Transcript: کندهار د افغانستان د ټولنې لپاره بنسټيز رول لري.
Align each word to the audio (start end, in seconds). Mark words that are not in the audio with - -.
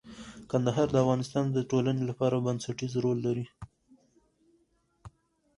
کندهار 0.51 0.87
د 0.91 0.95
افغانستان 1.03 1.45
د 1.51 1.57
ټولنې 1.71 2.03
لپاره 2.09 2.43
بنسټيز 2.45 2.93
رول 3.03 3.17
لري. 3.27 3.45